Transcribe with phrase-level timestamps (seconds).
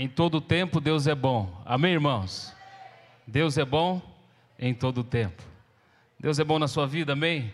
[0.00, 1.62] Em todo tempo Deus é bom.
[1.62, 2.56] Amém, irmãos?
[3.26, 4.00] Deus é bom
[4.58, 5.42] em todo tempo.
[6.18, 7.52] Deus é bom na sua vida, amém?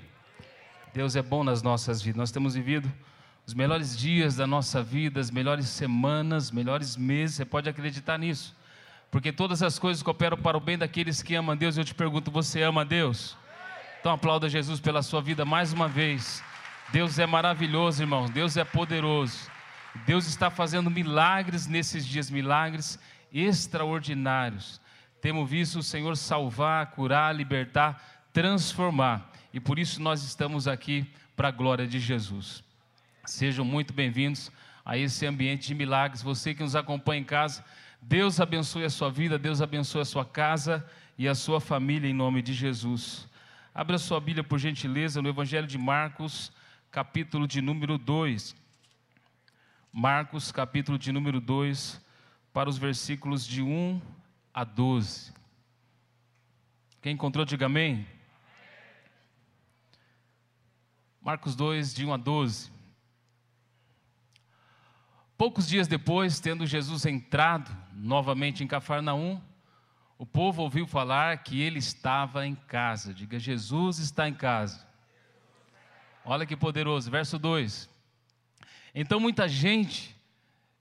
[0.95, 2.17] Deus é bom nas nossas vidas.
[2.17, 2.89] Nós temos vivido
[3.45, 7.35] os melhores dias da nossa vida, as melhores semanas, melhores meses.
[7.35, 8.55] Você pode acreditar nisso.
[9.11, 11.77] Porque todas as coisas cooperam para o bem daqueles que amam Deus.
[11.77, 13.37] Eu te pergunto, você ama Deus?
[13.99, 16.45] Então aplauda Jesus pela sua vida mais uma vez.
[16.93, 18.31] Deus é maravilhoso, irmãos.
[18.31, 19.56] Deus é poderoso.
[20.05, 22.99] Deus está fazendo milagres nesses dias, milagres
[23.33, 24.81] extraordinários.
[25.21, 29.31] Temos visto o Senhor salvar, curar, libertar, transformar.
[29.53, 32.63] E por isso nós estamos aqui para a glória de Jesus.
[33.25, 34.53] Sejam muito bem-vindos
[34.85, 36.23] a esse ambiente de milagres.
[36.23, 37.65] Você que nos acompanha em casa,
[38.01, 40.85] Deus abençoe a sua vida, Deus abençoe a sua casa
[41.19, 43.29] e a sua família em nome de Jesus.
[43.75, 46.53] Abra sua Bíblia, por gentileza, no Evangelho de Marcos,
[46.91, 48.66] capítulo de número 2.
[49.99, 52.05] Marcos, capítulo de número 2,
[52.53, 53.99] para os versículos de 1
[54.53, 55.33] a 12.
[57.01, 58.07] Quem encontrou, diga amém.
[61.19, 62.71] Marcos 2, de 1 a 12.
[65.39, 69.41] Poucos dias depois, tendo Jesus entrado novamente em Cafarnaum,
[70.19, 73.15] o povo ouviu falar que ele estava em casa.
[73.15, 74.87] Diga, Jesus está em casa.
[76.23, 77.11] Olha que poderoso.
[77.11, 77.96] Verso 2.
[78.99, 80.17] Então muita gente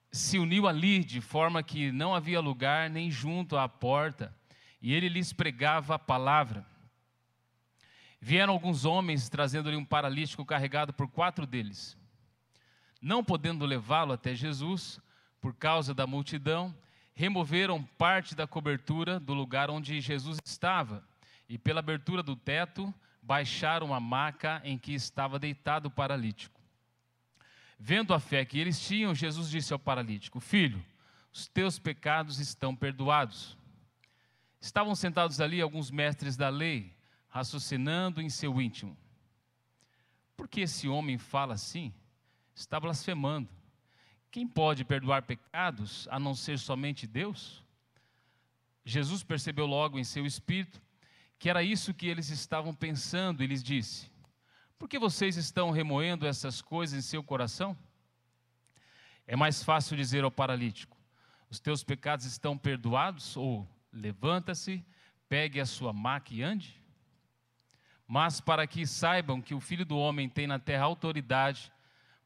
[0.10, 4.34] se uniu ali, de forma que não havia lugar nem junto à porta,
[4.82, 6.66] e ele lhes pregava a palavra.
[8.22, 11.98] Vieram alguns homens trazendo-lhe um paralítico carregado por quatro deles.
[13.02, 14.98] Não podendo levá-lo até Jesus,
[15.42, 16.74] por causa da multidão,
[17.14, 21.04] removeram parte da cobertura do lugar onde Jesus estava,
[21.50, 26.55] e pela abertura do teto, baixaram a maca em que estava deitado o paralítico.
[27.78, 30.84] Vendo a fé que eles tinham, Jesus disse ao paralítico: Filho,
[31.32, 33.58] os teus pecados estão perdoados.
[34.60, 36.96] Estavam sentados ali alguns mestres da lei,
[37.28, 38.98] raciocinando em seu íntimo.
[40.36, 41.94] Por que esse homem fala assim?
[42.54, 43.50] Está blasfemando.
[44.32, 47.64] Quem pode perdoar pecados a não ser somente Deus?
[48.84, 50.82] Jesus percebeu logo em seu espírito
[51.38, 54.10] que era isso que eles estavam pensando e lhes disse:
[54.78, 57.78] por que vocês estão remoendo essas coisas em seu coração?
[59.28, 60.98] É mais fácil dizer ao paralítico:
[61.50, 64.86] Os teus pecados estão perdoados, ou levanta-se,
[65.28, 66.80] pegue a sua maca e ande?
[68.08, 71.72] Mas para que saibam que o filho do homem tem na terra autoridade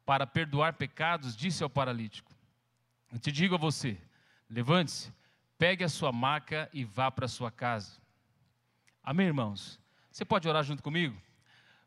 [0.04, 2.32] para perdoar pecados, disse ao paralítico:
[3.10, 3.98] Eu te digo a você:
[4.48, 5.12] levante-se,
[5.56, 7.98] pegue a sua maca e vá para sua casa.
[9.02, 9.80] Amém, irmãos?
[10.10, 11.16] Você pode orar junto comigo?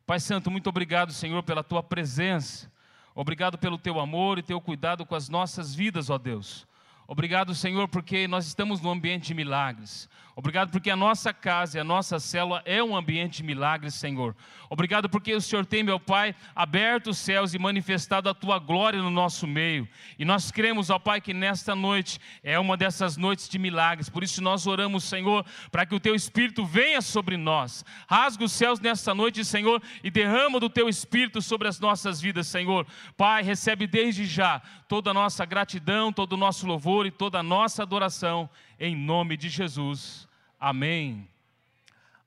[0.06, 2.70] Pai Santo, muito obrigado, Senhor, pela tua presença.
[3.16, 6.68] Obrigado pelo teu amor e teu cuidado com as nossas vidas, ó Deus.
[7.14, 10.10] Obrigado, Senhor, porque nós estamos num ambiente de milagres.
[10.36, 14.36] Obrigado porque a nossa casa e a nossa célula é um ambiente de milagres, Senhor.
[14.68, 19.00] Obrigado porque o Senhor tem, meu Pai, aberto os céus e manifestado a tua glória
[19.00, 19.88] no nosso meio.
[20.18, 24.10] E nós cremos, ó Pai, que nesta noite é uma dessas noites de milagres.
[24.10, 27.86] Por isso nós oramos, Senhor, para que o teu espírito venha sobre nós.
[28.08, 32.48] Rasga os céus nesta noite, Senhor, e derrama do teu espírito sobre as nossas vidas,
[32.48, 32.88] Senhor.
[33.16, 37.44] Pai, recebe desde já toda a nossa gratidão, todo o nosso louvor e toda a
[37.44, 38.50] nossa adoração
[38.80, 40.28] em nome de Jesus.
[40.60, 41.28] Amém.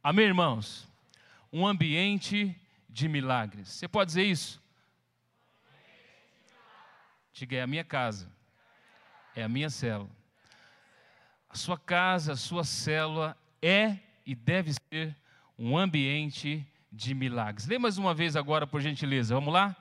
[0.03, 0.89] Amém, irmãos?
[1.53, 2.55] Um ambiente
[2.89, 3.69] de milagres.
[3.69, 4.63] Você pode dizer isso?
[7.33, 8.33] Diga, é a minha casa,
[9.35, 10.09] é a minha célula.
[11.51, 15.15] A sua casa, a sua célula é e deve ser
[15.59, 17.67] um ambiente de milagres.
[17.67, 19.35] Lê mais uma vez agora, por gentileza.
[19.35, 19.77] Vamos lá?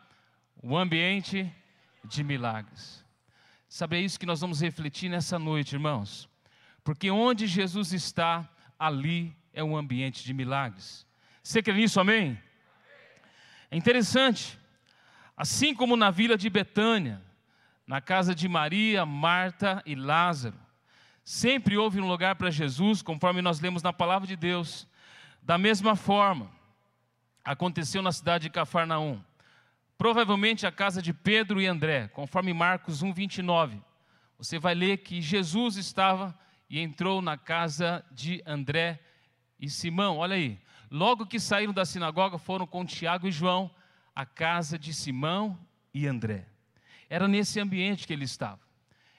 [0.61, 1.49] O ambiente
[2.03, 3.04] de milagres.
[3.67, 6.29] Sabe, é isso que nós vamos refletir nessa noite, irmãos.
[6.83, 11.05] Porque onde Jesus está, ali é um ambiente de milagres.
[11.41, 12.39] Você crê nisso, amém?
[13.71, 14.59] É interessante.
[15.35, 17.21] Assim como na vila de Betânia,
[17.85, 20.57] na casa de Maria, Marta e Lázaro,
[21.23, 24.87] sempre houve um lugar para Jesus, conforme nós lemos na palavra de Deus.
[25.41, 26.49] Da mesma forma,
[27.43, 29.21] aconteceu na cidade de Cafarnaum.
[29.97, 33.81] Provavelmente a casa de Pedro e André, conforme Marcos 1:29.
[34.37, 36.37] Você vai ler que Jesus estava
[36.69, 38.99] e entrou na casa de André
[39.59, 40.17] e Simão.
[40.17, 40.59] Olha aí.
[40.91, 43.71] Logo que saíram da sinagoga, foram com Tiago e João
[44.15, 45.57] à casa de Simão
[45.93, 46.47] e André.
[47.09, 48.59] Era nesse ambiente que ele estava.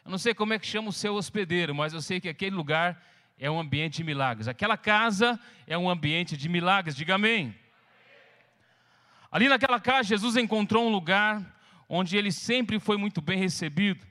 [0.04, 2.54] Eu não sei como é que chama o seu hospedeiro, mas eu sei que aquele
[2.54, 3.02] lugar
[3.38, 4.48] é um ambiente de milagres.
[4.48, 6.96] Aquela casa é um ambiente de milagres.
[6.96, 7.54] Diga amém.
[9.36, 11.44] Ali naquela casa, Jesus encontrou um lugar
[11.90, 14.02] onde ele sempre foi muito bem recebido.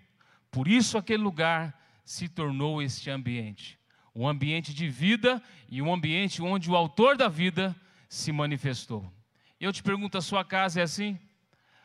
[0.51, 3.79] Por isso, aquele lugar se tornou este ambiente.
[4.13, 7.75] Um ambiente de vida e um ambiente onde o autor da vida
[8.07, 9.11] se manifestou.
[9.59, 11.17] Eu te pergunto: a sua casa é assim?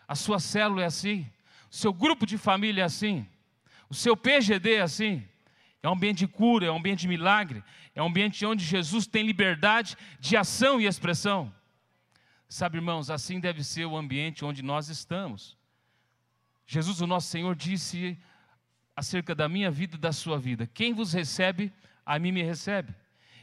[0.06, 1.26] A sua célula é assim?
[1.70, 3.26] O seu grupo de família é assim?
[3.88, 5.26] O seu PGD é assim?
[5.82, 7.64] É um ambiente de cura, é um ambiente de milagre,
[7.94, 11.50] é um ambiente onde Jesus tem liberdade de ação e expressão.
[12.50, 15.56] Sabe, irmãos, assim deve ser o ambiente onde nós estamos.
[16.67, 18.19] Jesus, o nosso Senhor, disse
[18.97, 21.73] acerca da minha vida e da sua vida: Quem vos recebe,
[22.05, 22.93] a mim me recebe.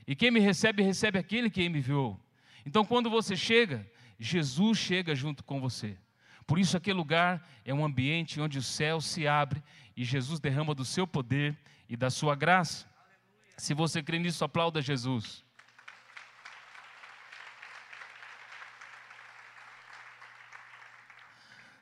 [0.06, 2.20] E quem me recebe, recebe aquele que me enviou.
[2.66, 3.90] Então, quando você chega,
[4.20, 5.98] Jesus chega junto com você.
[6.46, 9.64] Por isso, aquele lugar é um ambiente onde o céu se abre
[9.96, 11.58] e Jesus derrama do seu poder
[11.88, 12.86] e da sua graça.
[13.56, 15.47] Se você crê nisso, aplauda Jesus.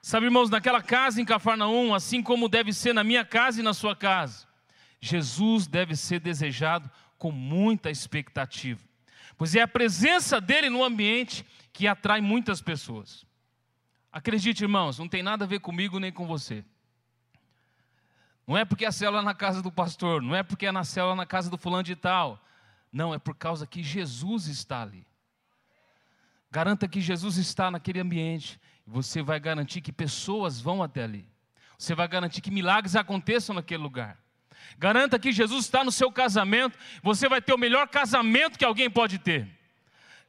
[0.06, 3.74] Sabe, irmãos, naquela casa em Cafarnaum, assim como deve ser na minha casa e na
[3.74, 4.48] sua casa,
[5.02, 8.80] Jesus deve ser desejado com muita expectativa,
[9.36, 11.44] pois é a presença dele no ambiente
[11.74, 13.25] que atrai muitas pessoas.
[14.12, 16.63] Acredite, irmãos, não tem nada a ver comigo nem com você.
[18.46, 20.84] Não é porque a célula é na casa do pastor, não é porque é na
[20.84, 22.40] célula na casa do fulano de tal.
[22.94, 25.04] Não, é por causa que Jesus está ali.
[26.51, 28.62] Garanta que Jesus está naquele ambiente.
[28.86, 31.28] Você vai garantir que pessoas vão até ali.
[31.78, 34.18] Você vai garantir que milagres aconteçam naquele lugar.
[34.78, 36.78] Garanta que Jesus está no seu casamento.
[37.02, 39.48] Você vai ter o melhor casamento que alguém pode ter.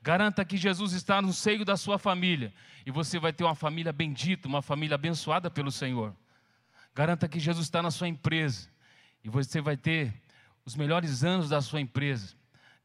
[0.02, 2.52] Garanta que Jesus está no seio da sua família.
[2.84, 6.14] E você vai ter uma família bendita, uma família abençoada pelo Senhor.
[6.94, 8.68] Garanta que Jesus está na sua empresa
[9.22, 10.14] e você vai ter
[10.64, 12.34] os melhores anos da sua empresa.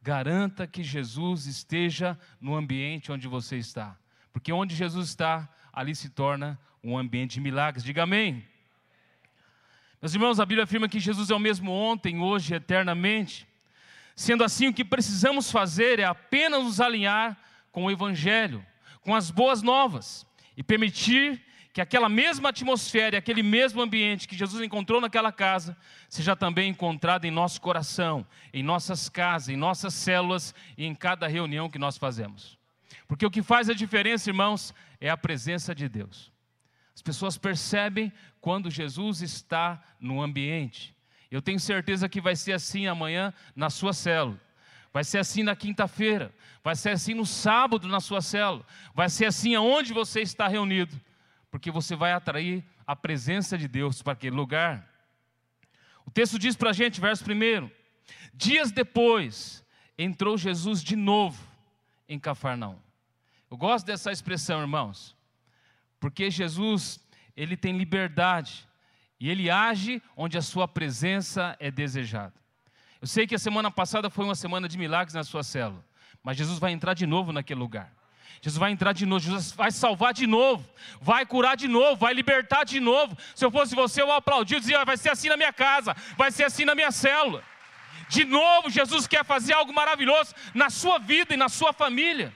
[0.02, 3.96] Garanta que Jesus esteja no ambiente onde você está,
[4.34, 7.84] porque onde Jesus está, ali se torna um ambiente de milagres.
[7.84, 8.46] Diga amém.
[10.02, 13.48] Meus irmãos, a Bíblia afirma que Jesus é o mesmo ontem, hoje, eternamente.
[14.16, 17.38] Sendo assim, o que precisamos fazer é apenas nos alinhar
[17.72, 18.66] com o Evangelho,
[19.02, 20.26] com as boas novas,
[20.58, 21.42] e permitir
[21.74, 25.78] que aquela mesma atmosfera, aquele mesmo ambiente que Jesus encontrou naquela casa,
[26.10, 31.28] seja também encontrado em nosso coração, em nossas casas, em nossas células e em cada
[31.28, 32.61] reunião que nós fazemos.
[33.12, 36.32] Porque o que faz a diferença, irmãos, é a presença de Deus.
[36.96, 38.10] As pessoas percebem
[38.40, 40.96] quando Jesus está no ambiente.
[41.30, 44.40] Eu tenho certeza que vai ser assim amanhã na sua célula.
[44.94, 48.66] Vai ser assim na quinta-feira, vai ser assim no sábado na sua célula,
[48.96, 50.98] vai ser assim aonde você está reunido
[51.50, 54.90] porque você vai atrair a presença de Deus para aquele lugar.
[56.06, 57.70] O texto diz para a gente, verso 1:
[58.34, 59.66] Dias depois,
[59.98, 61.46] entrou Jesus de novo
[62.08, 62.80] em Cafarnaum.
[63.52, 65.14] Eu gosto dessa expressão, irmãos,
[66.00, 67.02] porque Jesus,
[67.36, 68.66] ele tem liberdade
[69.20, 72.34] e ele age onde a sua presença é desejada.
[73.02, 75.84] Eu sei que a semana passada foi uma semana de milagres na sua célula,
[76.24, 77.92] mas Jesus vai entrar de novo naquele lugar.
[78.42, 80.66] Jesus vai entrar de novo, Jesus vai salvar de novo,
[81.02, 83.18] vai curar de novo, vai libertar de novo.
[83.36, 86.32] Se eu fosse você, eu aplaudia, eu dizia: vai ser assim na minha casa, vai
[86.32, 87.44] ser assim na minha célula.
[88.08, 92.34] De novo, Jesus quer fazer algo maravilhoso na sua vida e na sua família.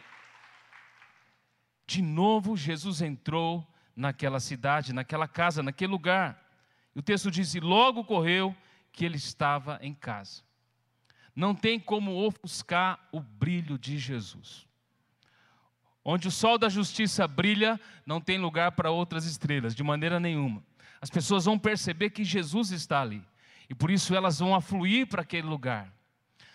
[1.88, 3.66] De novo, Jesus entrou
[3.96, 6.44] naquela cidade, naquela casa, naquele lugar.
[6.96, 8.56] E o texto diz: e logo correu
[8.92, 10.44] que ele estava em casa.
[11.36, 14.66] Não tem como ofuscar o brilho de Jesus.
[16.04, 20.64] Onde o sol da justiça brilha, não tem lugar para outras estrelas, de maneira nenhuma.
[21.02, 23.24] As pessoas vão perceber que Jesus está ali,
[23.70, 25.92] e por isso elas vão afluir para aquele lugar.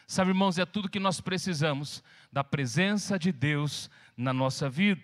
[0.06, 5.02] Sabe, irmãos, é tudo que nós precisamos da presença de Deus na nossa vida.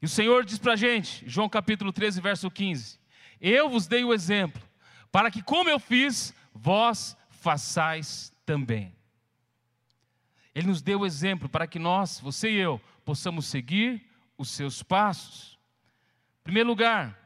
[0.00, 2.98] E o Senhor diz para a gente, João capítulo 13, verso 15:
[3.40, 4.62] Eu vos dei o exemplo,
[5.10, 8.94] para que, como eu fiz, vós façais também.
[10.54, 14.04] Ele nos deu o exemplo para que nós, você e eu, possamos seguir
[14.36, 15.58] os seus passos.
[16.40, 17.16] Em primeiro lugar,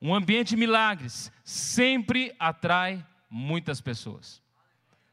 [0.00, 4.42] um ambiente de milagres sempre atrai muitas pessoas.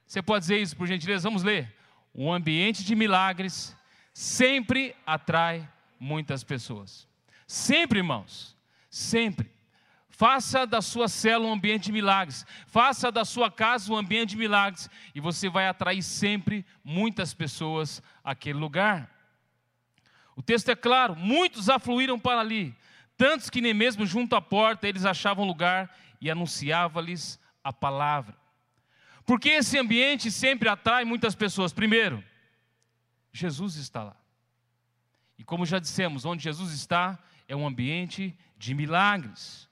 [0.06, 1.30] Você pode dizer isso por gentileza?
[1.30, 1.74] Vamos ler.
[2.14, 3.76] Um ambiente de milagres
[4.14, 5.68] sempre atrai
[6.02, 7.08] muitas pessoas.
[7.46, 8.58] Sempre, irmãos,
[8.90, 9.52] sempre.
[10.10, 12.44] Faça da sua célula um ambiente de milagres.
[12.66, 14.90] Faça da sua casa um ambiente de milagres.
[15.14, 19.10] E você vai atrair sempre muitas pessoas àquele lugar.
[20.36, 22.76] O texto é claro: muitos afluíram para ali,
[23.16, 28.36] tantos que nem mesmo junto à porta eles achavam lugar e anunciava-lhes a palavra.
[29.24, 31.72] Porque esse ambiente sempre atrai muitas pessoas.
[31.72, 32.24] Primeiro,
[33.32, 34.21] Jesus está lá.
[35.42, 37.18] E como já dissemos, onde Jesus está
[37.48, 39.68] é um ambiente de milagres.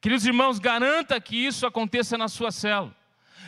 [0.00, 2.96] Queridos irmãos, garanta que isso aconteça na sua célula.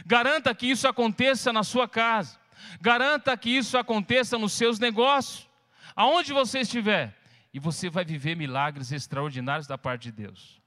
[0.05, 2.39] Garanta que isso aconteça na sua casa.
[2.79, 5.49] Garanta que isso aconteça nos seus negócios.
[5.95, 7.17] Aonde você estiver.
[7.55, 10.61] E você vai viver milagres extraordinários da parte de Deus.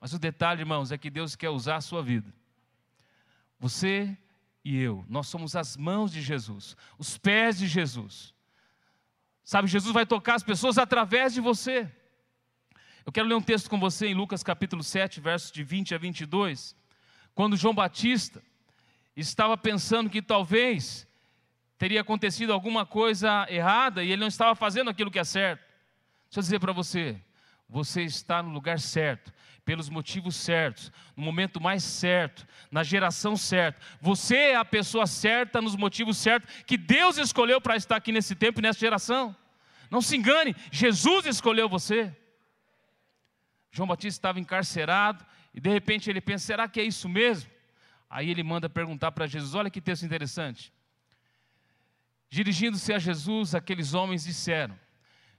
[0.00, 2.32] Mas o detalhe, irmãos, é que Deus quer usar a sua vida.
[3.58, 4.16] Você
[4.64, 8.34] e eu, nós somos as mãos de Jesus, os pés de Jesus.
[9.46, 11.88] Sabe, Jesus vai tocar as pessoas através de você.
[13.06, 15.98] Eu quero ler um texto com você em Lucas capítulo 7, versos de 20 a
[15.98, 16.74] 22,
[17.32, 18.42] quando João Batista
[19.16, 21.06] estava pensando que talvez
[21.78, 25.60] teria acontecido alguma coisa errada e ele não estava fazendo aquilo que é certo.
[26.24, 27.16] Deixa eu dizer para você,
[27.68, 29.32] você está no lugar certo,
[29.64, 33.80] pelos motivos certos, no momento mais certo, na geração certa.
[34.00, 38.36] Você é a pessoa certa nos motivos certos que Deus escolheu para estar aqui nesse
[38.36, 39.34] tempo e nessa geração.
[39.90, 42.14] Não se engane, Jesus escolheu você.
[43.72, 47.50] João Batista estava encarcerado e de repente ele pensa: será que é isso mesmo?
[48.08, 50.72] Aí ele manda perguntar para Jesus: olha que texto interessante.
[52.28, 54.78] Dirigindo-se a Jesus, aqueles homens disseram: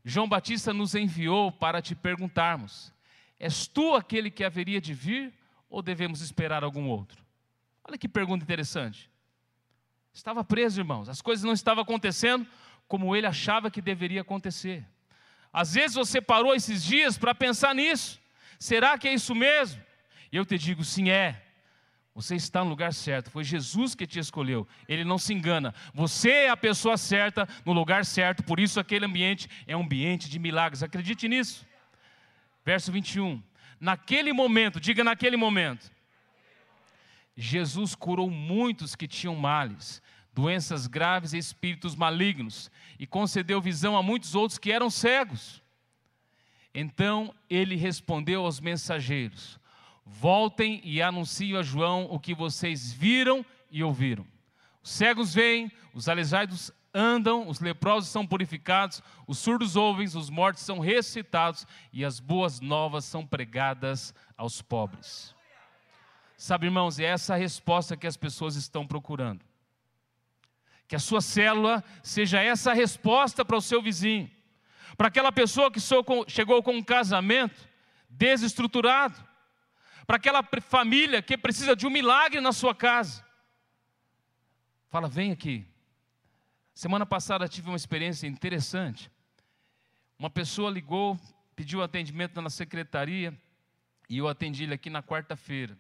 [0.04, 2.94] João Batista nos enviou para te perguntarmos:
[3.39, 5.34] És tu aquele que haveria de vir
[5.70, 7.24] ou devemos esperar algum outro?
[7.84, 9.10] Olha que pergunta interessante.
[10.13, 12.46] Estava preso, irmãos, as coisas não estavam acontecendo
[12.88, 14.86] como ele achava que deveria acontecer.
[15.51, 18.20] Às vezes você parou esses dias para pensar nisso.
[18.60, 19.82] Será que é isso mesmo?
[20.32, 21.47] E eu te digo, sim, é.
[22.17, 25.71] Você está no lugar certo, foi Jesus que te escolheu, ele não se engana.
[25.93, 30.27] Você é a pessoa certa, no lugar certo, por isso aquele ambiente é um ambiente
[30.27, 30.81] de milagres.
[30.81, 31.63] Acredite nisso.
[32.65, 33.39] Verso 21.
[33.79, 35.91] Naquele momento, diga naquele momento,
[37.36, 40.01] Jesus curou muitos que tinham males,
[40.33, 45.62] doenças graves e espíritos malignos, e concedeu visão a muitos outros que eram cegos.
[46.74, 49.59] Então ele respondeu aos mensageiros:
[50.08, 54.26] Voltem e anunciem a João o que vocês viram e ouviram.
[54.82, 60.64] Os cegos veem, os aleijados andam, os leprosos são purificados, os surdos ouvem, os mortos
[60.64, 65.36] são ressuscitados e as boas novas são pregadas aos pobres.
[66.38, 69.44] Sabe, irmãos, é essa a resposta que as pessoas estão procurando.
[70.88, 74.32] Que a sua célula seja essa a resposta para o seu vizinho
[74.98, 75.80] para aquela pessoa que
[76.28, 77.68] chegou com um casamento
[78.10, 79.16] desestruturado,
[80.08, 83.26] para aquela família que precisa de um milagre na sua casa.
[84.88, 85.68] Fala, vem aqui.
[86.74, 89.12] Semana passada tive uma experiência interessante.
[90.18, 91.20] Uma pessoa ligou,
[91.58, 93.38] pediu atendimento na secretaria
[94.10, 95.78] e eu atendi ele aqui na quarta-feira.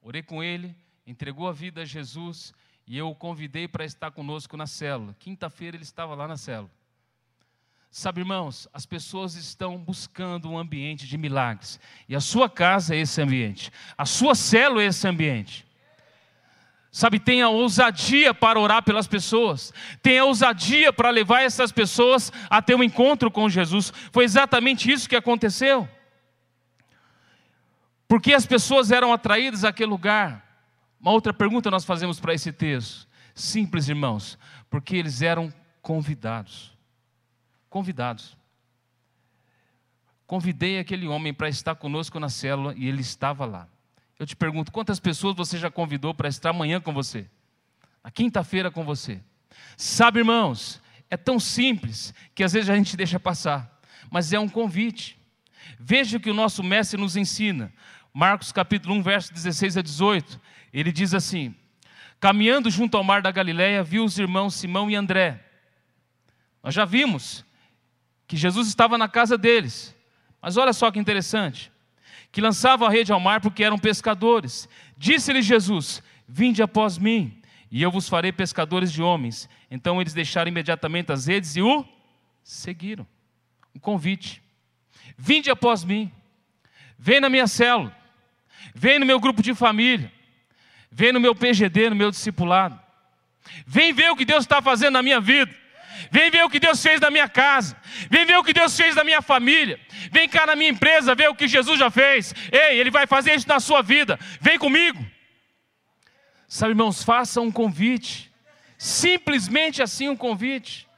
[0.00, 0.74] Orei com ele,
[1.06, 2.54] entregou a vida a Jesus
[2.86, 5.14] e eu o convidei para estar conosco na célula.
[5.18, 6.70] Quinta-feira ele estava lá na célula.
[7.90, 11.80] Sabe, irmãos, as pessoas estão buscando um ambiente de milagres.
[12.08, 13.72] E a sua casa é esse ambiente.
[13.96, 15.66] A sua célula é esse ambiente.
[16.90, 19.72] Sabe, tenha ousadia para orar pelas pessoas.
[20.02, 23.92] Tenha ousadia para levar essas pessoas a ter um encontro com Jesus.
[24.12, 25.88] Foi exatamente isso que aconteceu.
[28.06, 30.44] Porque as pessoas eram atraídas àquele lugar.
[31.00, 33.08] Uma outra pergunta nós fazemos para esse texto.
[33.34, 34.38] Simples, irmãos.
[34.68, 36.77] Porque eles eram convidados
[37.68, 38.36] convidados.
[40.26, 43.66] Convidei aquele homem para estar conosco na célula e ele estava lá.
[44.18, 47.26] Eu te pergunto, quantas pessoas você já convidou para estar amanhã com você?
[48.02, 49.20] Na quinta-feira com você?
[49.76, 54.48] Sabe, irmãos, é tão simples que às vezes a gente deixa passar, mas é um
[54.48, 55.18] convite.
[55.78, 57.72] Veja o que o nosso mestre nos ensina.
[58.12, 60.40] Marcos capítulo 1, verso 16 a 18.
[60.72, 61.54] Ele diz assim:
[62.20, 65.44] Caminhando junto ao mar da Galileia, viu os irmãos Simão e André.
[66.62, 67.44] Nós já vimos
[68.28, 69.96] que Jesus estava na casa deles.
[70.40, 71.72] Mas olha só que interessante:
[72.30, 74.68] que lançavam a rede ao mar porque eram pescadores.
[74.96, 79.48] Disse-lhe Jesus: Vinde após mim, e eu vos farei pescadores de homens.
[79.70, 81.84] Então eles deixaram imediatamente as redes e o
[82.44, 83.06] seguiram.
[83.74, 84.42] Um convite.
[85.16, 86.12] Vinde após mim.
[86.98, 87.96] Vem na minha célula.
[88.74, 90.12] Vem no meu grupo de família.
[90.90, 92.78] Vem no meu PGD, no meu discipulado.
[93.66, 95.54] Vem ver o que Deus está fazendo na minha vida.
[96.10, 97.76] Vem ver o que Deus fez na minha casa.
[98.10, 99.80] Vem ver o que Deus fez na minha família.
[100.10, 102.34] Vem cá na minha empresa ver o que Jesus já fez.
[102.52, 104.18] Ei, Ele vai fazer isso na sua vida.
[104.40, 105.04] Vem comigo.
[106.46, 108.32] Sabe, irmãos, faça um convite.
[108.76, 110.88] Simplesmente assim um convite.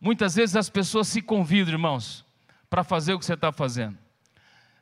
[0.00, 2.24] Muitas vezes as pessoas se convidam, irmãos,
[2.68, 3.96] para fazer o que você está fazendo.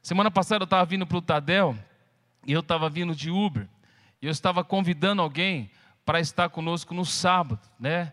[0.03, 1.77] Semana passada eu estava vindo para o Tadel
[2.47, 3.69] e eu estava vindo de Uber.
[4.21, 5.71] E eu estava convidando alguém
[6.05, 8.13] para estar conosco no sábado, né?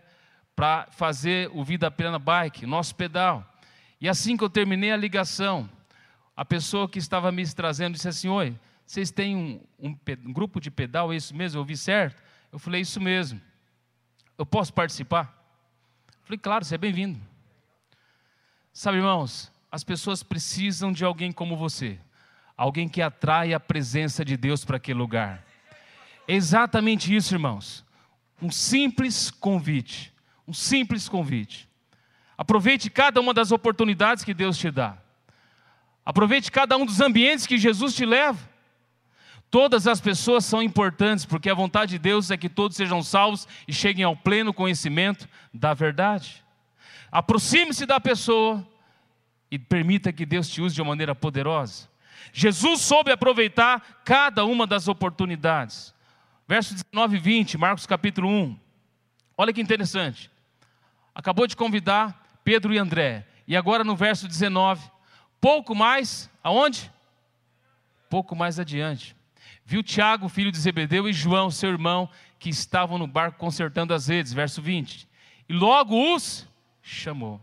[0.54, 3.46] Para fazer o Vida Plena Bike, nosso pedal.
[4.00, 5.68] E assim que eu terminei a ligação,
[6.36, 8.56] a pessoa que estava me trazendo disse assim: Oi,
[8.90, 11.58] vocês têm um, um, um grupo de pedal, é isso mesmo?
[11.58, 12.20] Eu ouvi certo?
[12.50, 13.40] Eu falei, isso mesmo.
[14.36, 15.32] Eu posso participar?
[16.08, 17.20] Eu falei, claro, você é bem-vindo.
[18.72, 22.00] Sabe, irmãos, as pessoas precisam de alguém como você,
[22.56, 25.46] alguém que atrai a presença de Deus para aquele lugar.
[26.26, 27.84] É exatamente isso, irmãos.
[28.42, 30.09] Um simples convite.
[30.50, 31.68] Um simples convite.
[32.36, 34.98] Aproveite cada uma das oportunidades que Deus te dá.
[36.04, 38.50] Aproveite cada um dos ambientes que Jesus te leva.
[39.48, 43.46] Todas as pessoas são importantes, porque a vontade de Deus é que todos sejam salvos
[43.68, 46.44] e cheguem ao pleno conhecimento da verdade.
[47.12, 48.66] Aproxime-se da pessoa
[49.52, 51.88] e permita que Deus te use de uma maneira poderosa.
[52.32, 55.94] Jesus soube aproveitar cada uma das oportunidades.
[56.48, 58.58] Verso 19 e 20, Marcos capítulo 1.
[59.38, 60.28] Olha que interessante.
[61.20, 63.26] Acabou de convidar Pedro e André.
[63.46, 64.90] E agora no verso 19,
[65.38, 66.90] pouco mais, aonde?
[68.08, 69.14] Pouco mais adiante.
[69.62, 72.08] Viu Tiago, filho de Zebedeu, e João, seu irmão,
[72.38, 74.32] que estavam no barco consertando as redes.
[74.32, 75.06] Verso 20.
[75.46, 76.48] E logo os
[76.80, 77.38] chamou.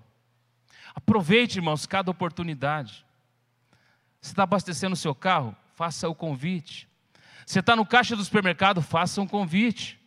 [0.95, 3.05] Aproveite, irmãos, cada oportunidade.
[4.19, 5.55] Você está abastecendo o seu carro?
[5.75, 6.89] Faça o convite.
[7.45, 8.81] Você está no caixa do supermercado?
[8.81, 9.99] Faça um convite.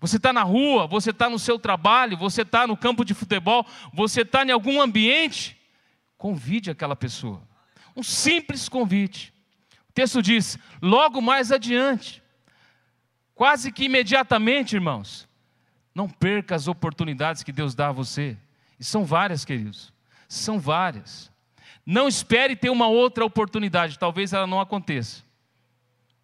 [0.00, 3.66] Você está na rua, você está no seu trabalho, você está no campo de futebol,
[3.92, 5.58] você está em algum ambiente,
[6.16, 7.42] convide aquela pessoa.
[7.96, 9.32] Um simples convite.
[9.90, 12.22] O texto diz: logo mais adiante,
[13.34, 15.28] quase que imediatamente, irmãos,
[15.92, 18.36] não perca as oportunidades que Deus dá a você.
[18.78, 19.92] E são várias, queridos.
[20.28, 21.28] São várias.
[21.84, 25.24] Não espere ter uma outra oportunidade, talvez ela não aconteça.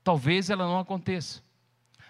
[0.04, 1.43] Talvez ela não aconteça.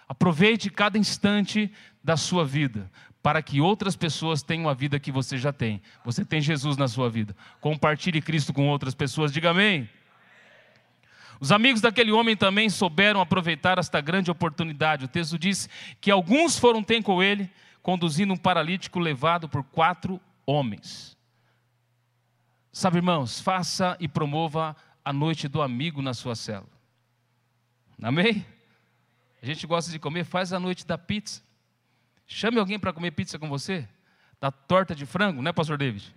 [0.09, 2.91] Aproveite cada instante da sua vida
[3.23, 5.81] para que outras pessoas tenham a vida que você já tem.
[6.05, 7.35] Você tem Jesus na sua vida.
[7.59, 9.33] Compartilhe Cristo com outras pessoas.
[9.33, 9.89] Diga amém.
[11.41, 15.07] Os amigos daquele homem também souberam aproveitar esta grande oportunidade.
[15.07, 15.71] O texto diz
[16.03, 17.51] que alguns foram ter com ele,
[17.83, 21.17] conduzindo um paralítico levado por quatro homens.
[22.71, 26.69] Sabe, irmãos, faça e promova a noite do amigo na sua cela.
[28.03, 28.45] Amém?
[29.45, 31.43] A gente gosta de comer, faz a noite da pizza.
[32.27, 33.87] Chame alguém para comer pizza com você.
[34.41, 36.15] Da torta de frango, não é, pastor David?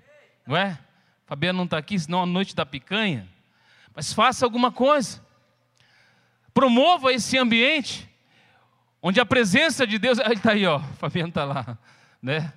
[0.47, 0.79] Não é?
[1.25, 3.27] Fabiano não está aqui, senão a noite da picanha.
[3.93, 5.21] Mas faça alguma coisa.
[6.53, 8.09] Promova esse ambiente
[9.01, 10.19] onde a presença de Deus.
[10.19, 10.79] Ele está aí, ó.
[10.97, 11.77] Fabiano está lá.
[12.21, 12.53] Né?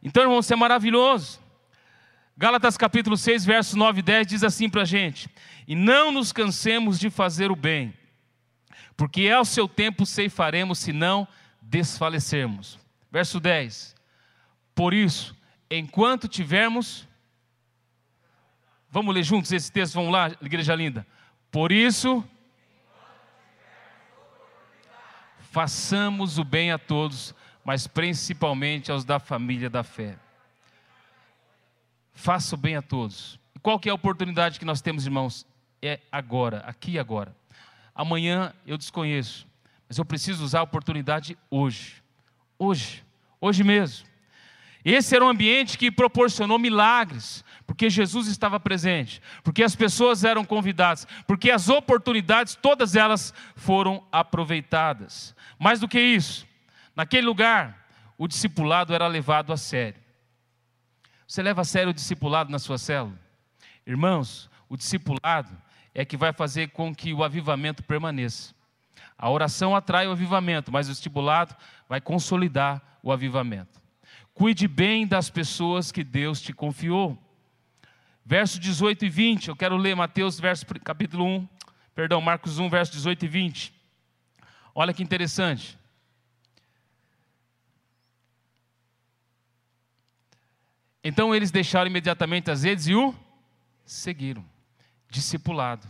[0.00, 1.40] Então, irmão, isso é maravilhoso.
[2.36, 5.28] Gálatas capítulo 6, versos 9 e 10 diz assim para a gente:
[5.66, 7.97] E não nos cansemos de fazer o bem
[8.98, 11.26] porque ao seu tempo ceifaremos se não
[11.62, 12.80] desfalecermos.
[13.12, 13.94] Verso 10.
[14.74, 15.36] Por isso,
[15.70, 17.06] enquanto tivermos.
[18.90, 21.06] Vamos ler juntos esse texto, vamos lá, igreja linda.
[21.48, 22.24] Por isso,
[25.52, 27.32] façamos o bem a todos,
[27.64, 30.18] mas principalmente aos da família da fé.
[32.12, 33.38] Faça o bem a todos.
[33.62, 35.46] qual que é a oportunidade que nós temos, irmãos?
[35.80, 37.32] É agora, aqui e agora.
[37.98, 39.44] Amanhã eu desconheço,
[39.88, 42.00] mas eu preciso usar a oportunidade hoje.
[42.56, 43.04] Hoje,
[43.40, 44.06] hoje mesmo.
[44.84, 50.44] Esse era um ambiente que proporcionou milagres, porque Jesus estava presente, porque as pessoas eram
[50.44, 55.34] convidadas, porque as oportunidades, todas elas foram aproveitadas.
[55.58, 56.46] Mais do que isso,
[56.94, 57.84] naquele lugar,
[58.16, 60.00] o discipulado era levado a sério.
[61.26, 63.18] Você leva a sério o discipulado na sua célula?
[63.84, 65.50] Irmãos, o discipulado
[65.98, 68.54] é que vai fazer com que o avivamento permaneça.
[69.18, 71.56] A oração atrai o avivamento, mas o estipulado
[71.88, 73.82] vai consolidar o avivamento.
[74.32, 77.18] Cuide bem das pessoas que Deus te confiou.
[78.24, 81.48] Verso 18 e 20, eu quero ler Mateus, verso, capítulo 1,
[81.96, 83.74] perdão, Marcos 1, verso 18 e 20.
[84.72, 85.76] Olha que interessante.
[91.02, 93.12] Então eles deixaram imediatamente as redes e o
[93.84, 94.57] seguiram
[95.10, 95.86] discipulado.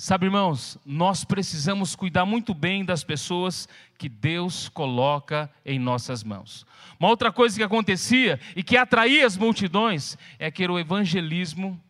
[0.00, 6.64] Sabe, irmãos, nós precisamos cuidar muito bem das pessoas que Deus coloca em nossas mãos.
[7.00, 11.82] Uma outra coisa que acontecia e que atraía as multidões é que era o evangelismo.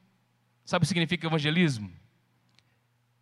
[0.65, 1.93] Sabe o que significa evangelismo?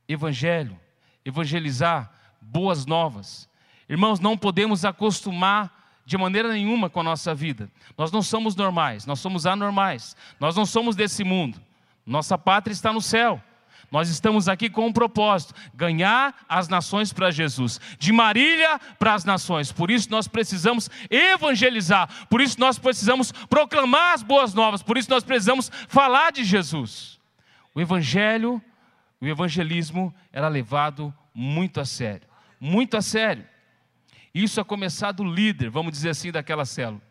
[0.08, 0.78] Evangelho,
[1.24, 3.48] evangelizar, boas novas.
[3.88, 7.68] Irmãos, não podemos acostumar de maneira nenhuma com a nossa vida.
[7.98, 10.16] Nós não somos normais, nós somos anormais.
[10.38, 11.60] Nós não somos desse mundo.
[12.06, 13.42] Nossa pátria está no céu.
[13.90, 19.24] Nós estamos aqui com um propósito: ganhar as nações para Jesus, de Marília para as
[19.24, 19.72] nações.
[19.72, 25.10] Por isso nós precisamos evangelizar, por isso nós precisamos proclamar as boas novas, por isso
[25.10, 27.18] nós precisamos falar de Jesus.
[27.74, 28.62] O Evangelho
[29.20, 32.28] o evangelismo era levado muito a sério.
[32.60, 33.46] Muito a sério.
[34.34, 37.02] Isso a começar do líder, vamos dizer assim, daquela célula.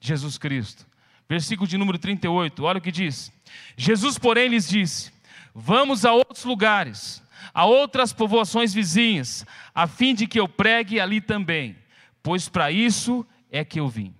[0.00, 0.86] Jesus Cristo.
[1.28, 3.32] Versículo de número 38, olha o que diz.
[3.76, 5.12] Jesus, porém, lhes disse:
[5.54, 11.20] Vamos a outros lugares, a outras povoações vizinhas, a fim de que eu pregue ali
[11.20, 11.76] também,
[12.22, 14.14] pois para isso é que eu vim.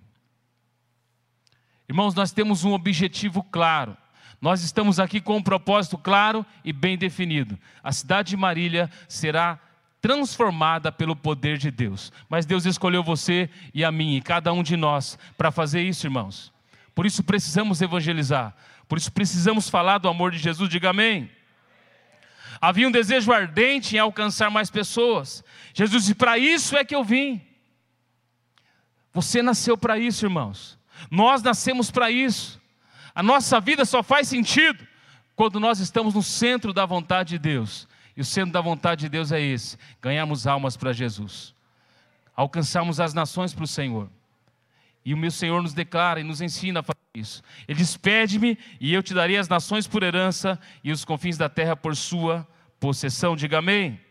[1.87, 3.95] Irmãos, nós temos um objetivo claro.
[4.41, 7.57] Nós estamos aqui com um propósito claro e bem definido.
[7.81, 9.59] A cidade de Marília será
[10.01, 12.11] transformada pelo poder de Deus.
[12.29, 16.05] Mas Deus escolheu você e a mim e cada um de nós para fazer isso,
[16.05, 16.51] irmãos.
[16.97, 18.55] Por isso precisamos evangelizar.
[18.87, 20.67] Por isso precisamos falar do amor de Jesus.
[20.67, 21.29] Diga amém.
[22.59, 25.43] Havia um desejo ardente em alcançar mais pessoas.
[25.75, 27.39] Jesus disse: Para isso é que eu vim.
[29.13, 30.79] Você nasceu para isso, irmãos.
[31.11, 32.59] Nós nascemos para isso.
[33.13, 34.83] A nossa vida só faz sentido
[35.35, 37.87] quando nós estamos no centro da vontade de Deus.
[38.15, 41.53] E o centro da vontade de Deus é esse: ganharmos almas para Jesus,
[42.35, 44.09] alcançarmos as nações para o Senhor.
[45.07, 47.41] E o meu Senhor nos declara e nos ensina a fazer isso.
[47.65, 51.47] Ele diz: Pede-me, e eu te darei as nações por herança e os confins da
[51.47, 52.45] terra por sua
[52.77, 53.33] possessão.
[53.33, 54.01] Diga amém.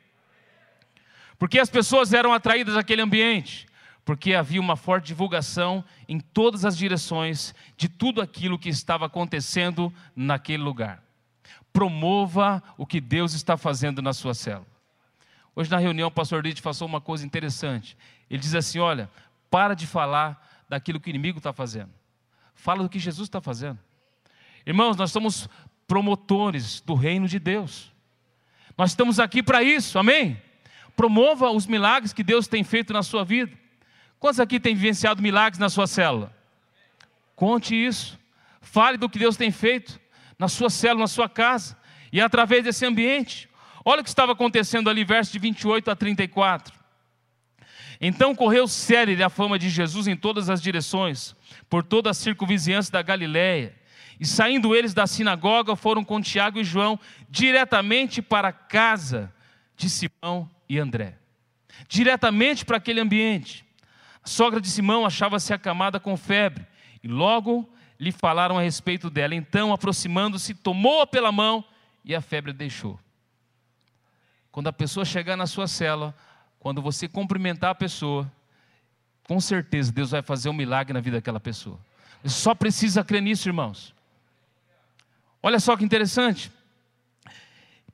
[1.38, 3.66] Porque as pessoas eram atraídas àquele ambiente,
[4.06, 9.92] porque havia uma forte divulgação em todas as direções de tudo aquilo que estava acontecendo
[10.16, 11.02] naquele lugar.
[11.74, 14.66] Promova o que Deus está fazendo na sua célula.
[15.54, 17.98] Hoje na reunião o pastor Lite passou uma coisa interessante.
[18.30, 19.10] Ele diz assim: olha,
[19.50, 21.90] para de falar daquilo que o inimigo está fazendo.
[22.54, 23.78] Fala do que Jesus está fazendo.
[24.66, 25.48] Irmãos, nós somos
[25.86, 27.92] promotores do reino de Deus.
[28.76, 30.40] Nós estamos aqui para isso, amém?
[30.96, 33.52] Promova os milagres que Deus tem feito na sua vida.
[34.18, 36.34] Quantos aqui têm vivenciado milagres na sua célula?
[37.34, 38.18] Conte isso.
[38.60, 40.00] Fale do que Deus tem feito
[40.38, 41.76] na sua célula, na sua casa
[42.12, 43.48] e através desse ambiente.
[43.84, 46.75] Olha o que estava acontecendo ali, verso de 28 a 34.
[48.00, 51.34] Então correu séria a fama de Jesus em todas as direções,
[51.68, 53.74] por toda a circunvizinhança da Galiléia.
[54.18, 59.32] E saindo eles da sinagoga, foram com Tiago e João diretamente para a casa
[59.76, 61.18] de Simão e André.
[61.88, 63.64] Diretamente para aquele ambiente.
[64.24, 66.66] A sogra de Simão achava-se acamada com febre,
[67.02, 67.68] e logo
[68.00, 69.34] lhe falaram a respeito dela.
[69.34, 71.64] Então, aproximando-se, tomou-a pela mão
[72.04, 72.98] e a febre deixou.
[74.50, 76.14] Quando a pessoa chegar na sua cela,
[76.66, 78.28] quando você cumprimentar a pessoa,
[79.22, 81.78] com certeza Deus vai fazer um milagre na vida daquela pessoa.
[82.24, 83.94] Você só precisa crer nisso, irmãos.
[85.40, 86.50] Olha só que interessante.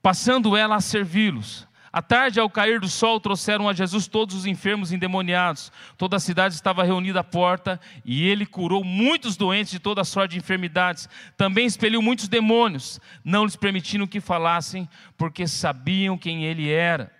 [0.01, 1.69] Passando ela a servi-los.
[1.93, 5.71] À tarde, ao cair do sol, trouxeram a Jesus todos os enfermos endemoniados.
[5.99, 10.33] Toda a cidade estava reunida à porta e ele curou muitos doentes de toda sorte
[10.33, 11.11] de enfermidades.
[11.37, 17.13] Também expeliu muitos demônios, não lhes permitindo que falassem, porque sabiam quem ele era.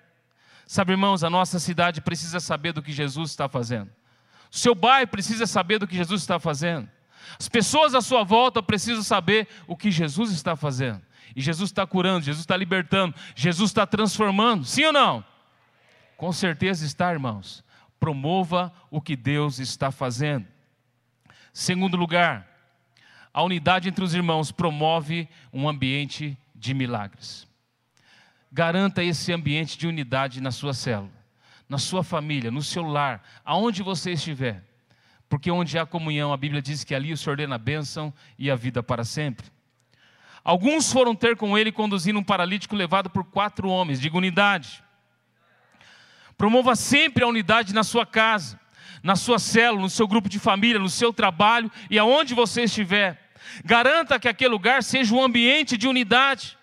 [0.73, 3.91] Sabe, irmãos, a nossa cidade precisa saber do que Jesus está fazendo.
[4.51, 6.89] O seu bairro precisa saber do que Jesus está fazendo.
[7.39, 11.03] As pessoas à sua volta precisam saber o que Jesus está fazendo.
[11.37, 14.65] E Jesus está curando, Jesus está libertando, Jesus está transformando.
[14.65, 15.23] Sim ou não?
[16.17, 17.63] Com certeza está, irmãos.
[18.01, 20.47] Promova o que Deus está fazendo.
[21.53, 22.49] Segundo lugar,
[23.31, 27.47] a unidade entre os irmãos promove um ambiente de milagres.
[28.53, 31.11] Garanta esse ambiente de unidade na sua célula,
[31.67, 34.63] na sua família, no seu lar, aonde você estiver.
[35.27, 38.51] Porque onde há comunhão, a Bíblia diz que ali o Senhor ordena a bênção e
[38.51, 39.47] a vida para sempre.
[40.45, 44.85] Alguns foram ter com ele conduzindo um paralítico levado por quatro homens, de unidade.
[46.37, 48.61] Promova sempre a unidade na sua casa,
[49.03, 53.33] na sua célula, no seu grupo de família, no seu trabalho e aonde você estiver.
[53.65, 56.59] Garanta que aquele lugar seja um ambiente de unidade,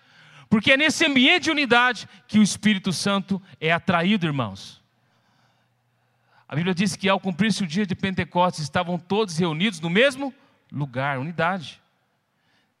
[0.50, 4.82] porque é nesse ambiente de unidade que o Espírito Santo é atraído, irmãos.
[6.48, 10.34] A Bíblia diz que ao cumprir-se o dia de Pentecostes, estavam todos reunidos no mesmo
[10.72, 11.80] lugar, unidade.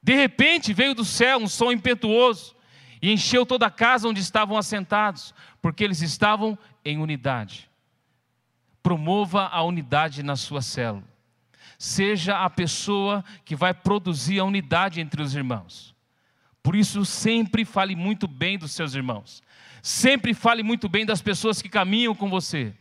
[0.02, 2.56] De repente veio do céu um som impetuoso
[3.00, 7.70] e encheu toda a casa onde estavam assentados, porque eles estavam em unidade.
[8.82, 11.04] Promova a unidade na sua célula.
[11.78, 15.94] Seja a pessoa que vai produzir a unidade entre os irmãos.
[16.62, 19.42] Por isso, sempre fale muito bem dos seus irmãos.
[19.82, 22.74] Sempre fale muito bem das pessoas que caminham com você.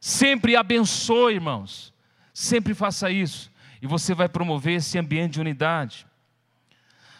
[0.00, 1.92] Sempre abençoe, irmãos.
[2.32, 3.50] Sempre faça isso.
[3.80, 6.06] E você vai promover esse ambiente de unidade.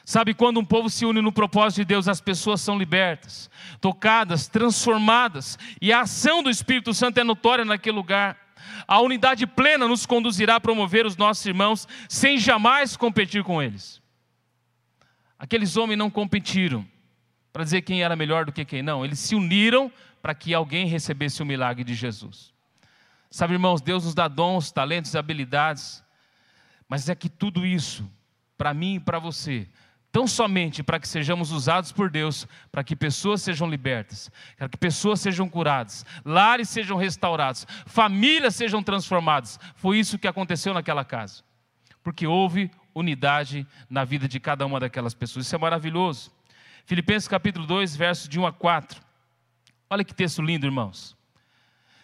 [0.05, 3.49] Sabe, quando um povo se une no propósito de Deus, as pessoas são libertas,
[3.81, 8.37] tocadas, transformadas, e a ação do Espírito Santo é notória naquele lugar.
[8.87, 14.02] A unidade plena nos conduzirá a promover os nossos irmãos sem jamais competir com eles.
[15.43, 16.87] Aqueles homens não competiram,
[17.53, 19.05] para dizer quem era melhor do que quem não.
[19.05, 19.91] Eles se uniram
[20.23, 22.55] para que alguém recebesse o milagre de Jesus.
[23.29, 26.01] Sabe, irmãos, Deus nos dá dons, talentos e habilidades,
[26.89, 28.09] mas é que tudo isso,
[28.57, 29.67] para mim e para você,
[30.13, 34.77] tão somente para que sejamos usados por Deus, para que pessoas sejam libertas, para que
[34.77, 39.59] pessoas sejam curadas, lares sejam restaurados, famílias sejam transformadas.
[39.75, 41.43] Foi isso que aconteceu naquela casa,
[42.01, 45.47] porque houve unidade na vida de cada uma daquelas pessoas.
[45.47, 46.33] Isso é maravilhoso.
[46.85, 49.01] Filipenses capítulo 2, versos de 1 a 4.
[49.89, 51.17] Olha que texto lindo, irmãos.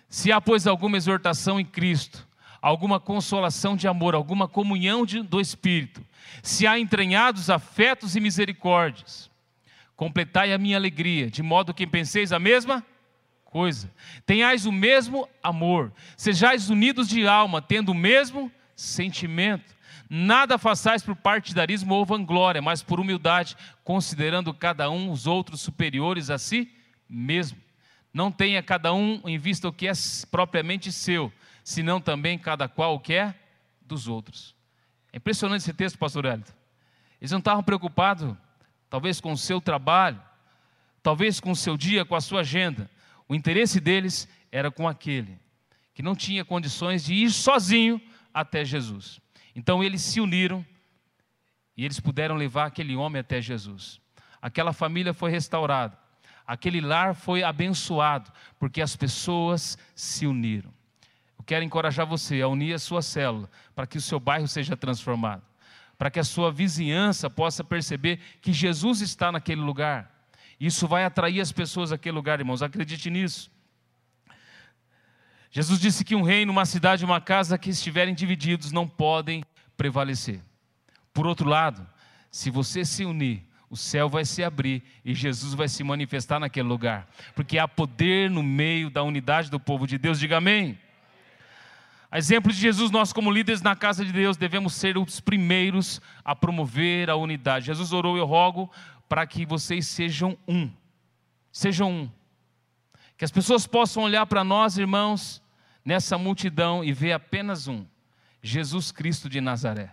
[0.08, 2.26] Se há, pois, alguma exortação em Cristo,
[2.62, 6.04] alguma consolação de amor, alguma comunhão de, do Espírito,
[6.42, 9.30] se há entranhados afetos e misericórdias,
[9.96, 12.84] completai a minha alegria, de modo que penseis a mesma
[13.44, 13.90] coisa,
[14.24, 19.76] tenhais o mesmo amor, sejais unidos de alma, tendo o mesmo sentimento.
[20.10, 26.30] Nada façais por partidarismo ou vanglória, mas por humildade, considerando cada um os outros superiores
[26.30, 26.72] a si
[27.08, 27.58] mesmo.
[28.12, 29.92] Não tenha cada um em vista o que é
[30.30, 33.34] propriamente seu, senão também cada qual o que é
[33.82, 34.54] dos outros.
[35.12, 36.44] É impressionante esse texto, pastor Hélio.
[37.20, 38.34] Eles não estavam preocupados,
[38.88, 40.22] talvez com o seu trabalho,
[41.02, 42.90] talvez com o seu dia, com a sua agenda.
[43.28, 45.38] O interesse deles era com aquele
[45.92, 48.00] que não tinha condições de ir sozinho
[48.32, 49.20] até Jesus.
[49.58, 50.64] Então eles se uniram
[51.76, 54.00] e eles puderam levar aquele homem até Jesus.
[54.40, 55.98] Aquela família foi restaurada,
[56.46, 60.72] aquele lar foi abençoado, porque as pessoas se uniram
[61.48, 65.42] quero encorajar você a unir a sua célula para que o seu bairro seja transformado,
[65.96, 70.28] para que a sua vizinhança possa perceber que Jesus está naquele lugar.
[70.60, 73.50] Isso vai atrair as pessoas àquele lugar, irmãos, acredite nisso.
[75.50, 79.42] Jesus disse que um reino, uma cidade, uma casa que estiverem divididos não podem
[79.76, 80.40] prevalecer.
[81.12, 81.86] Por outro lado,
[82.30, 86.68] se você se unir, o céu vai se abrir e Jesus vai se manifestar naquele
[86.68, 90.18] lugar, porque há poder no meio da unidade do povo de Deus.
[90.18, 90.78] Diga amém.
[92.10, 96.00] A exemplo de Jesus, nós, como líderes na casa de Deus, devemos ser os primeiros
[96.24, 97.66] a promover a unidade.
[97.66, 98.70] Jesus orou, eu rogo,
[99.06, 100.70] para que vocês sejam um.
[101.52, 102.10] Sejam um.
[103.18, 105.42] Que as pessoas possam olhar para nós, irmãos,
[105.84, 107.84] nessa multidão e ver apenas um:
[108.40, 109.92] Jesus Cristo de Nazaré.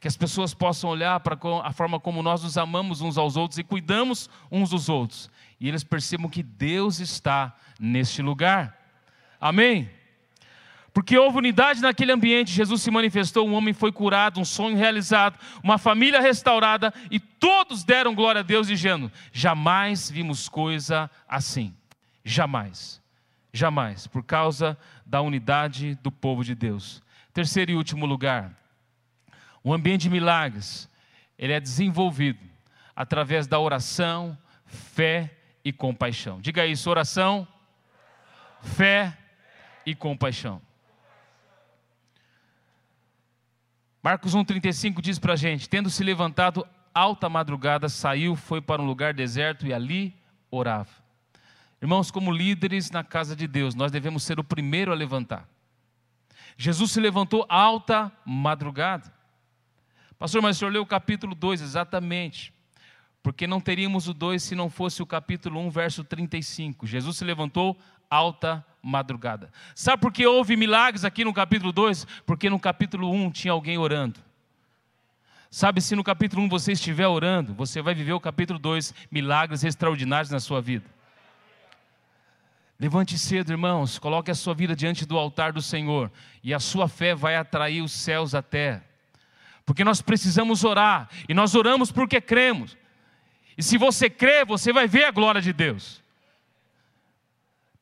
[0.00, 3.58] Que as pessoas possam olhar para a forma como nós nos amamos uns aos outros
[3.58, 5.30] e cuidamos uns dos outros.
[5.60, 8.80] E eles percebam que Deus está neste lugar.
[9.38, 9.90] Amém?
[10.94, 15.38] Porque houve unidade naquele ambiente, Jesus se manifestou, um homem foi curado, um sonho realizado,
[15.62, 21.74] uma família restaurada, e todos deram glória a Deus, dizendo: jamais vimos coisa assim.
[22.24, 23.00] Jamais.
[23.52, 24.06] Jamais.
[24.06, 27.02] Por causa da unidade do povo de Deus.
[27.32, 28.52] Terceiro e último lugar,
[29.62, 30.88] o ambiente de milagres,
[31.38, 32.40] ele é desenvolvido
[32.94, 36.40] através da oração, fé e compaixão.
[36.40, 37.46] Diga isso: oração,
[38.62, 39.16] fé
[39.86, 40.60] e compaixão.
[44.02, 48.86] Marcos 1,35 diz para a gente: Tendo se levantado alta madrugada, saiu, foi para um
[48.86, 50.14] lugar deserto e ali
[50.50, 50.90] orava.
[51.80, 55.48] Irmãos, como líderes na casa de Deus, nós devemos ser o primeiro a levantar.
[56.56, 59.10] Jesus se levantou alta madrugada.
[60.18, 62.52] Pastor, mas o senhor leu o capítulo 2, exatamente.
[63.22, 66.86] Porque não teríamos o 2 se não fosse o capítulo 1, verso 35.
[66.86, 67.78] Jesus se levantou
[68.10, 69.50] alta madrugada.
[69.74, 72.06] Sabe por que houve milagres aqui no capítulo 2?
[72.26, 74.20] Porque no capítulo 1 tinha alguém orando.
[75.50, 79.64] Sabe, se no capítulo 1 você estiver orando, você vai viver o capítulo 2, milagres
[79.64, 80.84] extraordinários na sua vida.
[82.80, 86.10] Levante cedo, irmãos, coloque a sua vida diante do altar do Senhor,
[86.42, 88.82] e a sua fé vai atrair os céus à terra.
[89.66, 92.78] Porque nós precisamos orar, e nós oramos porque cremos.
[93.58, 96.02] E se você crê, você vai ver a glória de Deus.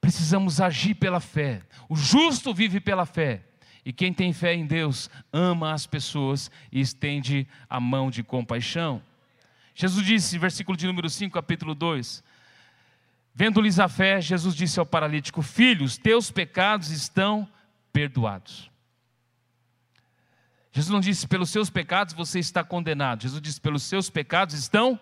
[0.01, 1.63] Precisamos agir pela fé.
[1.89, 3.45] O justo vive pela fé.
[3.85, 9.01] E quem tem fé em Deus ama as pessoas e estende a mão de compaixão.
[9.77, 12.25] Jesus disse, versículo de número 5, capítulo 2:
[13.40, 17.48] Vendo-lhes a fé, Jesus disse ao paralítico: Filhos, teus pecados estão
[17.92, 18.68] perdoados.
[20.72, 23.22] Jesus não disse, pelos seus pecados você está condenado.
[23.22, 24.98] Jesus disse, pelos seus pecados estão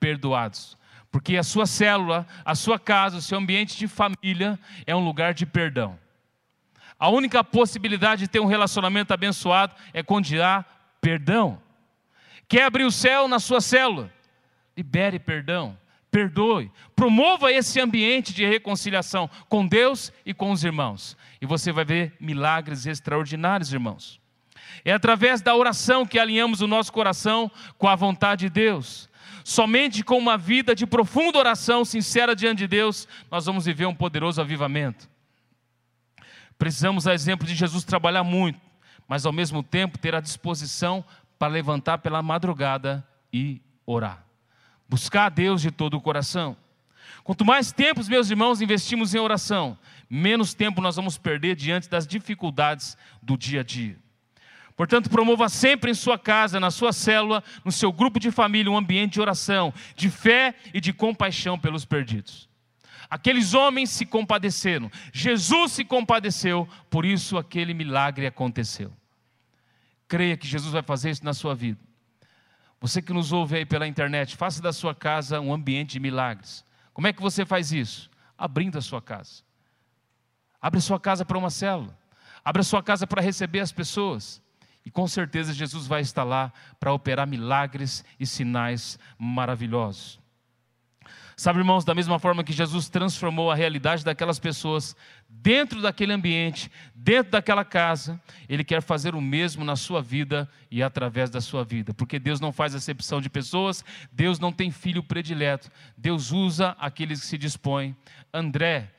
[0.00, 0.76] perdoados.
[1.12, 5.32] Porque a sua célula, a sua casa, o seu ambiente de família é um lugar
[5.32, 5.96] de perdão.
[6.98, 10.64] A única possibilidade de ter um relacionamento abençoado é quando há
[11.00, 11.62] perdão.
[12.48, 14.12] Quer abrir o céu na sua célula?
[14.76, 15.78] Libere perdão,
[16.10, 21.16] perdoe, promova esse ambiente de reconciliação com Deus e com os irmãos.
[21.40, 24.20] E você vai ver milagres extraordinários, irmãos.
[24.84, 29.08] É através da oração que alinhamos o nosso coração com a vontade de Deus.
[29.44, 33.94] Somente com uma vida de profunda oração, sincera diante de Deus, nós vamos viver um
[33.94, 35.08] poderoso avivamento.
[36.58, 38.60] Precisamos, a exemplo de Jesus, trabalhar muito,
[39.06, 41.04] mas ao mesmo tempo ter a disposição
[41.38, 44.25] para levantar pela madrugada e orar.
[44.88, 46.56] Buscar a Deus de todo o coração.
[47.24, 49.76] Quanto mais tempo, meus irmãos, investimos em oração,
[50.08, 53.98] menos tempo nós vamos perder diante das dificuldades do dia a dia.
[54.76, 58.76] Portanto, promova sempre em sua casa, na sua célula, no seu grupo de família, um
[58.76, 62.48] ambiente de oração, de fé e de compaixão pelos perdidos.
[63.08, 68.92] Aqueles homens se compadeceram, Jesus se compadeceu, por isso aquele milagre aconteceu.
[70.06, 71.80] Creia que Jesus vai fazer isso na sua vida.
[72.80, 76.64] Você que nos ouve aí pela internet, faça da sua casa um ambiente de milagres.
[76.92, 78.10] Como é que você faz isso?
[78.36, 79.42] Abrindo a sua casa.
[80.60, 81.96] Abre a sua casa para uma célula.
[82.44, 84.42] Abre a sua casa para receber as pessoas.
[84.84, 90.20] E com certeza Jesus vai estar lá para operar milagres e sinais maravilhosos.
[91.38, 94.96] Sabe, irmãos, da mesma forma que Jesus transformou a realidade daquelas pessoas
[95.28, 98.18] dentro daquele ambiente, dentro daquela casa,
[98.48, 102.40] Ele quer fazer o mesmo na sua vida e através da sua vida, porque Deus
[102.40, 107.36] não faz acepção de pessoas, Deus não tem filho predileto, Deus usa aqueles que se
[107.36, 107.94] dispõem.
[108.32, 108.90] André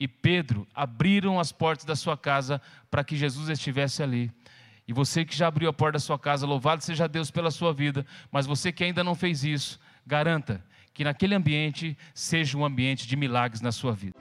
[0.00, 2.60] e Pedro abriram as portas da sua casa
[2.90, 4.32] para que Jesus estivesse ali.
[4.86, 7.72] E você que já abriu a porta da sua casa, louvado seja Deus pela sua
[7.72, 10.60] vida, mas você que ainda não fez isso, garanta
[10.98, 14.16] que naquele ambiente seja um ambiente de milagres na sua vida.